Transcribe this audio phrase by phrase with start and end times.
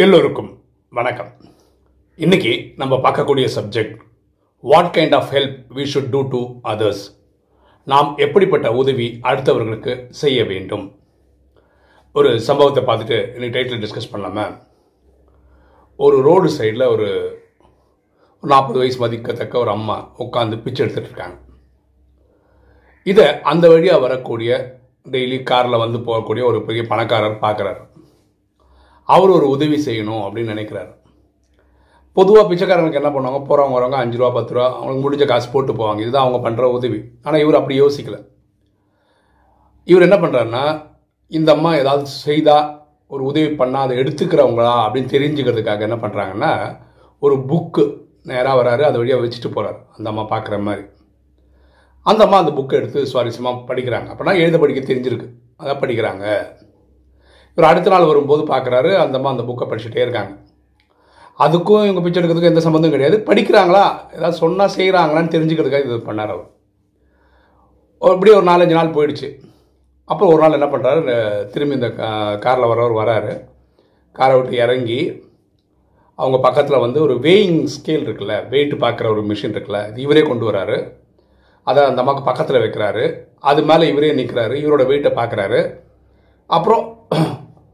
[0.00, 1.32] எல்லோருக்கும் வணக்கம்.
[2.16, 3.96] இன்னைக்கு நம்ம பார்க்கக்கூடிய subject
[4.60, 7.02] what kind of help we should do to others
[7.84, 10.98] நாம் எப்படிப்பட்ட உதவி அடுத்தவர்களுக்கு செய்ய வேண்டும்?
[12.12, 14.62] ஒரு சம்பவத்தை பார்த்துட்டு இன்னைக்கு டைட்டில் டிஸ்கஸ் பண்ணலாமா?
[15.96, 17.38] ஒரு ரோடு சைடில் ஒரு
[18.40, 21.38] நாற்பது வயசு மதிக்கத்தக்க ஒரு அம்மா உட்காந்து பிச்சை எடுத்துகிட்டு இருக்காங்க.
[23.04, 24.80] இதை அந்த வழியாக வரக்கூடிய
[25.10, 27.88] டெய்லி காரில் வந்து போகக்கூடிய ஒரு பெரிய பணக்காரர் பார்க்குறாரு.
[29.14, 30.90] அவர் ஒரு உதவி செய்யணும் அப்படின்னு நினைக்கிறாரு.
[32.16, 33.40] பொதுவாக பிச்சைக்காரங்களுக்கு என்ன பண்ணுவாங்க?
[33.48, 36.00] போகிறவங்க வரவங்க அஞ்சு ரூபா பத்து ரூபா அவங்களுக்கு முடிஞ்ச காசு போட்டு போவாங்க.
[36.04, 37.00] இதுதான் அவங்க பண்ணுற உதவி.
[37.22, 38.18] ஆனால் இவர் அப்படி யோசிக்கல.
[39.90, 40.64] இவர் என்ன பண்ணுறாருன்னா
[41.38, 42.66] இந்த அம்மா ஏதாவது செய்தால்
[43.14, 46.52] ஒரு உதவி பண்ணால் அதை எடுத்துக்கிறவங்களா அப்படின்னு தெரிஞ்சுக்கிறதுக்காக என்ன பண்ணுறாங்கன்னா
[47.18, 47.84] ஒரு புக்கு
[48.30, 50.84] நேராக வராரு அது வழியாக வச்சுட்டு போகிறாரு அந்த அம்மா பார்க்குற மாதிரி.
[52.06, 54.08] அந்த அம்மா அந்த புக்கை எடுத்து சுவாரஸ்யமாக படிக்கிறாங்க.
[54.12, 55.28] அப்படின்னா எழுத படிக்க தெரிஞ்சிருக்கு.
[55.56, 56.26] அதை படிக்கிறாங்க.
[57.54, 60.32] இவர் அடுத்த நாள் வரும்போது பார்க்குறாரு அந்த அம்மா அந்த புக்கை படிச்சுட்டே இருக்காங்க.
[61.44, 63.16] அதுக்கும் இவங்க பிச்சை எடுக்கிறதுக்கும் எந்த சம்மந்தம் கிடையாது.
[63.28, 63.84] படிக்கிறாங்களா?
[64.16, 66.48] ஏதாவது சொன்னால் செய்கிறாங்களான்னு தெரிஞ்சுக்கிறதுக்காக இது பண்ணார் அவர்.
[68.02, 69.28] அப்படியே ஒரு நாலஞ்சு நாள் போயிடுச்சு.
[70.10, 71.14] அப்புறம் ஒரு நாள் என்ன பண்ணுறாரு
[71.52, 71.88] திரும்பி இந்த
[72.44, 73.32] காரில் வரவர் வராரு.
[74.18, 75.00] காரை விட்டு இறங்கி
[76.18, 80.44] அவங்க பக்கத்தில் வந்து ஒரு வேயிங் ஸ்கேல் இருக்குல்ல வெயிட் பார்க்குற ஒரு மிஷின் இருக்குல்ல இது இவரே கொண்டு
[80.50, 80.78] வராரு.
[81.66, 83.04] அதை அந்த அம்மாவுக்கு பக்கத்தில் வைக்கிறாரு.
[83.50, 85.60] அது மேலே இவரே நிற்கிறாரு இவரோட வெயிட்டை பார்க்குறாரு
[86.46, 86.84] அப்புறம்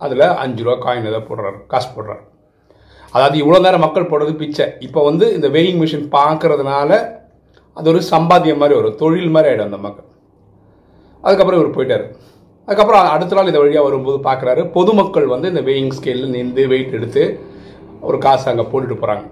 [0.00, 2.22] அதில் அஞ்சு ரூபா காயின் ஏதோ போடுறாரு காசு போடுறாரு.
[3.14, 4.66] அதாவது இவ்வளோ நேரம் மக்கள் போடுறது பிச்சை.
[4.86, 6.91] இப்போ வந்து இந்த வெயிங் மிஷின் பார்க்கறதுனால
[7.77, 10.08] அது ஒரு சம்பாத்தியம் மாதிரி ஒரு தொழில் மாதிரி ஆகிடும் அந்த மக்கள்.
[11.24, 12.05] அதுக்கப்புறம் இவர் போயிட்டார்.
[12.69, 17.24] அதுக்கப்புறம் அடுத்த நாள் இந்த வழியாக வரும்போது பார்க்குறாரு பொதுமக்கள் வந்து இந்த வெயிங் ஸ்கேலில் நின்று வெயிட் எடுத்து
[18.08, 19.24] ஒரு காசு அங்கே போட்டுட்டு போகிறாங்க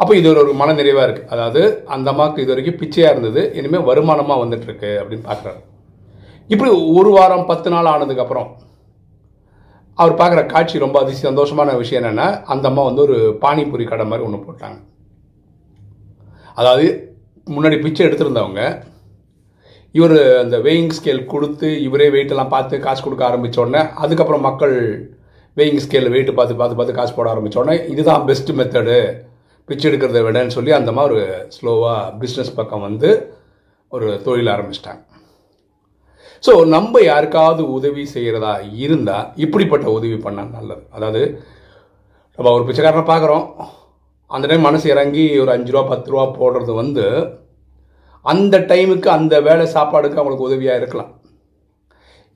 [0.00, 1.60] அப்போ இது ஒரு மன நிறைவாக இருக்குது அதாவது
[1.94, 5.60] அந்த அம்மாவுக்கு இது வரைக்கும் பிச்சையாக இருந்தது இனிமேல் வருமானமாக வந்துட்டுருக்கு அப்படின்னு பார்க்குறாரு.
[6.50, 8.48] இப்படி ஒரு வாரம் பத்து நாள் ஆனதுக்கப்புறம்
[10.02, 14.26] அவர் பார்க்குற காட்சி ரொம்ப அதி சந்தோஷமான விஷயம் என்னென்னா அந்த அம்மா வந்து ஒரு பானிபூரி கடை மாதிரி
[14.26, 14.78] ஒன்று போட்டாங்க.
[16.60, 16.86] அதாவது
[17.46, 18.62] முன்னாடி பிச்சை எடுத்திருந்தவங்க
[19.94, 24.76] இவர் அந்த வெயிங் ஸ்கேல் கொடுத்து இவரே வெயிட்டெல்லாம் பார்த்து காசு கொடுக்க ஆரம்பித்த உடனே அதுக்கப்புறம் மக்கள்
[25.56, 28.98] வெயிங் ஸ்கேல் வெயிட்டு பார்த்து பார்த்து பார்த்து காசு போட ஆரம்பித்தோடனே இதுதான் பெஸ்ட் மெத்தடு
[29.68, 31.26] பிச்சை எடுக்கிறத விடன்னு சொல்லி அந்த மாதிரி ஒரு
[31.56, 33.10] ஸ்லோவாக பிஸ்னஸ் பக்கம் வந்து
[33.92, 35.02] ஒரு தொழில் ஆரம்பிச்சிட்டாங்க.
[36.44, 38.52] ஸோ நம்ம யாருக்காவது உதவி செய்கிறதா
[38.84, 40.82] இருந்தால் இப்படிப்பட்ட உதவி பண்ணால் நல்லது.
[40.96, 41.22] அதாவது
[42.38, 43.44] நம்ம ஒரு பிச்சைக்காரனை பார்க்குறோம்
[44.30, 47.04] அந்த டைம் மனசு இறங்கி ஒரு அஞ்சு ரூபா பத்து ரூபா போடுறது வந்து
[48.24, 51.10] அந்த டைமுக்கு அந்த வேலை சாப்பாடுக்கு அவங்களுக்கு உதவியாக இருக்கலாம்.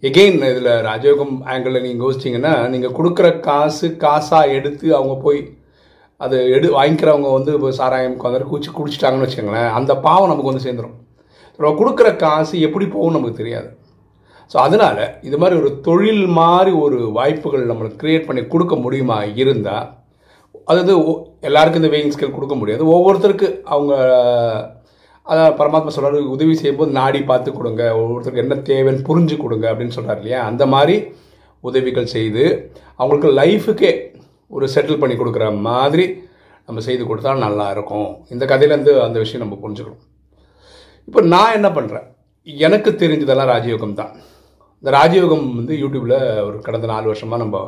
[0.03, 5.41] எகெயின் இதில் ராஜயோகம் ஆங்கிளில் நீங்கள் யோசிச்சிங்கன்னா நீங்கள் கொடுக்குற காசு காசாக எடுத்து அவங்க போய்
[6.21, 10.97] அது எடு வாங்கிக்கிறவங்க வந்து இப்போ சாராயம் உட்காந்து குச்சி குடிச்சிட்டாங்கன்னு வச்சுக்கோங்களேன் அந்த பாவம் நமக்கு வந்து சேர்ந்துடும்
[11.59, 13.69] நம்ம கொடுக்குற காசு எப்படி போகும் நமக்கு தெரியாது.
[14.51, 19.87] ஸோ அதனால் இது மாதிரி ஒரு தொழில் மாதிரி ஒரு வாய்ப்புகள் நம்மளுக்கு க்ரியேட் பண்ணி கொடுக்க முடியுமா இருந்தால்
[20.69, 20.95] அதாவது
[21.49, 22.83] எல்லாருக்கும் இந்த வெயிங் ஸ்கில் கொடுக்க முடியாது.
[22.97, 23.95] ஒவ்வொருத்தருக்கு அவங்க
[25.27, 30.21] அதான் பரமாத்மா சொல்கிறாரு உதவி செய்யும்போது நாடி பார்த்து கொடுங்க ஒவ்வொருத்தருக்கு என்ன தேவைன்னு புரிஞ்சு கொடுங்க அப்படின்னு சொல்கிறார்
[30.21, 30.41] இல்லையா?
[30.51, 30.97] அந்த மாதிரி
[31.65, 32.45] உதவிகள் செய்து
[33.01, 33.93] அவங்களுக்கு லைஃபுக்கே
[34.51, 36.05] ஒரு செட்டில் பண்ணி கொடுக்குற மாதிரி
[36.69, 40.05] நம்ம செய்து கொடுத்தா நல்லா இருக்கும் இந்த கதையிலேருந்து அந்த விஷயம் நம்ம புரிஞ்சுக்கணும்.
[41.09, 42.07] இப்போ நான் என்ன பண்ணுறேன்
[42.47, 44.13] எனக்கு தெரிஞ்சதெல்லாம் ராஜயோகம் தான்
[44.87, 47.61] இந்த ராஜயோகம் வந்து யூடியூப்பில் ஒரு கடந்த நாலு வருஷமாக நம்ம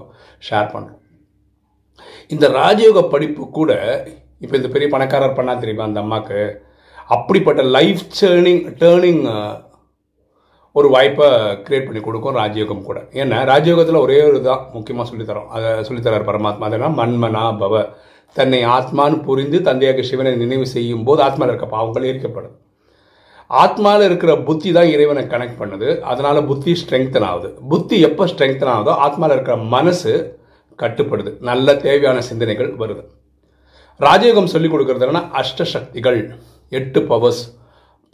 [0.48, 1.00] ஷேர் பண்ணுறோம்
[2.34, 3.70] இந்த ராஜயோக படிப்பு கூட
[4.40, 5.86] இப்போ இந்த பெரிய பணக்காரர் பண்ணால் தெரியுமா?
[5.88, 6.38] அந்த அம்மாவுக்கு
[7.14, 9.24] அப்படிப்பட்ட லைஃப் டேர்னிங் டேர்னிங்
[10.72, 11.28] ஒரு வாய்ப்பை
[11.66, 13.02] கிரியேட் பண்ணி கொடுக்கும் ராஜயோகம் கூட.
[13.20, 15.50] ஏன்னா ராஜயோகத்தில் ஒரே ஒரு தான் முக்கியமாக சொல்லித்தரோம்.
[15.56, 16.70] அதை சொல்லித்தரார் பரமாத்மா.
[16.70, 17.84] அதனால் மண்மனா பவ.
[18.36, 22.56] தன்னை ஆத்மான்னு புரிந்து தந்தையாக சிவனை நினைவு செய்யும் போது ஆத்மாவில் இருக்க பாவங்கள் எரிக்கப்படும்.
[23.50, 25.88] ஆத்மாவில் இருக்கிற புத்தி தான் இறைவனை கனெக்ட் பண்ணுது.
[26.00, 27.48] அதனால புத்தி ஸ்ட்ரெங்தன் ஆகுது.
[27.68, 30.12] புத்தி எப்போ ஸ்ட்ரெங்தன் ஆகுதோ ஆத்மாவில் இருக்கிற மனசு
[30.82, 31.30] கட்டுப்படுது.
[31.50, 33.04] நல்ல தேவையான சிந்தனைகள் வருது.
[34.00, 36.18] ராஜயோகம் சொல்லிக் கொடுக்குறதுனா அஷ்ட சக்திகள்
[36.78, 37.42] எட்டு powers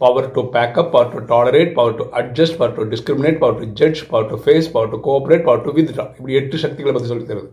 [0.01, 4.01] power to pack up power to tolerate power to adjust power to discriminate power to judge
[4.11, 7.49] power to face power to cooperate power to withdraw இப்படி எட்டு சக்திகளை பற்றி சொல்லி தருது.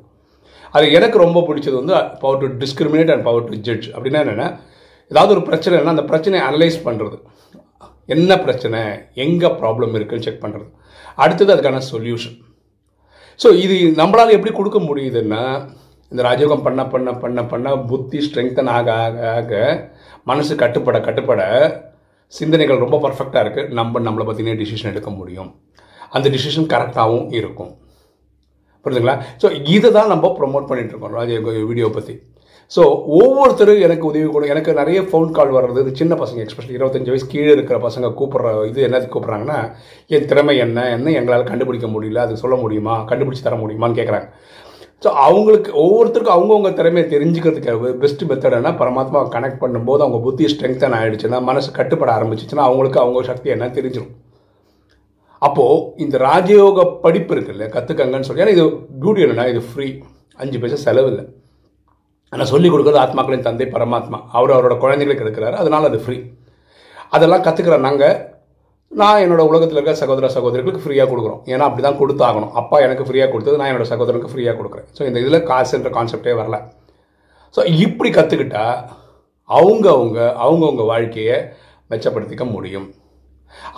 [0.72, 4.48] அது எனக்கு ரொம்ப பிடிச்சது வந்து power to discriminate and power to judge அப்படின்னா என்னென்னா
[5.10, 7.18] ஏதாவது ஒரு பிரச்சனைனா அந்த பிரச்சனையை அனலைஸ் பண்ணுறது
[8.08, 8.80] என்ன பிரச்சனை?
[9.24, 10.66] எங்கே ப்ராப்ளம் இருக்குன்னு செக் பண்ணுறது
[11.14, 12.36] அடுத்தது அதுக்கான சொல்யூஷன்
[13.40, 15.42] ஸோ இது நம்மளால் எப்படி கொடுக்க முடியுதுன்னா
[16.12, 19.52] இந்த ராஜயோகம் பண்ண பண்ண பண்ண பண்ண புத்தி ஸ்ட்ரெங்தன் ஆக ஆக ஆக
[20.24, 21.42] மனசு கட்டுப்பட கட்டுப்பட
[22.32, 25.50] சிந்தனைகள் ரொம்ப பர்ஃபெக்டாக இருக்குது நம்ம நம்மளை பற்றினே டிசிஷன் எடுக்க முடியும்.
[26.10, 27.72] அந்த டிசிஷன் கரெக்டாகவும் இருக்கும்.
[28.84, 32.14] புரியுதுங்களா ஸோ இதை தான் நம்ம ப்ரொமோட் பண்ணிகிட்ருக்கோம் ராஜயோக வீடியோ பற்றி
[32.74, 32.82] ஸோ
[33.18, 37.50] ஒவ்வொருத்தரும் எனக்கு உதவி கொடு எனக்கு நிறைய ஃபோன் கால் வர்றது சின்ன பசங்க எக்ஸ்பெஷலி இருபத்தஞ்சு வயசு கீழே
[37.52, 39.58] இருக்கிற பசங்க கூப்பிட்ற இது என்னது கூப்பிட்றாங்கன்னா
[40.14, 40.88] என் திறமை என்ன?
[40.96, 42.22] என்ன எங்களால் கண்டுபிடிக்க முடியல?
[42.26, 42.94] அது சொல்ல முடியுமா?
[43.10, 44.28] கண்டுபிடிச்சி தர முடியுமான்னு கேட்குறாங்க
[45.04, 51.40] ஸோ அவங்களுக்கு ஒவ்வொருத்தருக்கும் அவங்கவுங்க திறமையை தெரிஞ்சுக்கிறதுக்கு பெஸ்ட் மெத்தட்னா பரமாத்மா கனெக்ட் பண்ணும்போது அவங்க புத்தி ஸ்ட்ரெங்தன் ஆகிடுச்சுன்னா
[51.50, 54.12] மனசு கட்டுப்பட ஆரம்பிச்சிச்சுன்னா அவங்களுக்கு அவங்க சக்தி என்ன தெரிஞ்சிடும்
[55.42, 58.42] அப்போது இந்த ராஜயோக படிப்பு இருக்குல்ல கற்றுக்கங்கன்னு சொல்லி.
[58.44, 58.66] ஏன்னா இது
[59.02, 59.88] பியூட்டி என்னென்னா இது ஃப்ரீ
[60.38, 61.24] அஞ்சு பைசா செலவு இல்லை.
[62.32, 64.18] ஆனால் சொல்லிக் கொடுக்குறது ஆத்மாக்களின் தந்தை பரமாத்மா.
[64.36, 66.18] அவர் அவரோட குழந்தைகளுக்கு இருக்கிறாரு அதனால் அது ஃப்ரீ
[67.16, 68.14] அதெல்லாம் கற்றுக்கிற நாங்கள்
[69.00, 71.42] நான் என்னோடய உலகத்தில் இருக்கிற சகோதர சகோதரிகளுக்கு ஃப்ரீயாக கொடுக்குறோம்.
[71.52, 72.52] ஏன்னா அப்படி தான் கொடுத்தாகணும்.
[72.60, 74.88] அப்பா எனக்கு ஃப்ரீயாக கொடுத்தது நான் என்னோடய சகோதரனுக்கு ஃப்ரீயாக கொடுக்குறேன்.
[74.96, 76.58] ஸோ இந்த இதில் காசுன்ற கான்செப்டே வரல.
[77.54, 78.64] ஸோ இப்படி கற்றுக்கிட்டா
[79.50, 81.38] அவங்க அவங்க அவங்கவுங்க வாழ்க்கையை
[81.92, 82.86] மெச்சப்படுத்திக்க முடியும்.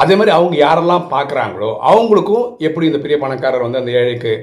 [0.03, 4.35] அதே மாதிரி அவங்க யாரெல்லாம் பார்க்குறாங்களோ அவங்களுக்கும் எப்படி இந்த பெரிய பணக்காரர் வந்து அந்த ஏழைக்கு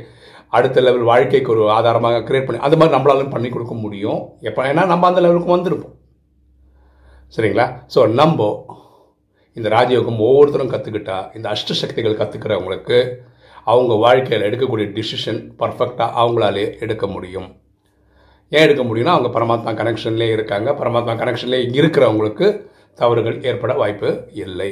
[0.57, 4.21] அடுத்த லெவல் வாழ்க்கைக்கு ஒரு ஆதாரமாக கிரியேட் பண்ணி அது மாதிரி நம்மளாலும் பண்ணி கொடுக்க முடியும்.
[4.50, 5.95] எப்போ ஏன்னா நம்ம அந்த லெவலுக்கு வந்திருப்போம்.
[7.36, 7.65] சரிங்களா?
[7.95, 8.50] ஸோ நம்ம
[9.57, 13.00] இந்த ராஜயோகம் ஒவ்வொருத்தரும் கற்றுக்கிட்டா இந்த அஷ்ட சக்திகள் கற்றுக்கிறவங்களுக்கு
[13.71, 17.50] அவங்க வாழ்க்கையில் எடுக்கக்கூடிய டிசிஷன் பர்ஃபெக்டாக அவங்களாலே எடுக்க முடியும்.
[18.51, 20.69] ஏன் எடுக்க முடியும்னா அவங்க பரமாத்மா கனெக்ஷன்லேயே இருக்காங்க.
[20.81, 22.47] பரமாத்மா கனெக்ஷன்லேயே இருக்கிறவங்களுக்கு
[23.01, 24.09] தவறுகள் ஏற்பட வாய்ப்பு
[24.45, 24.71] இல்லை.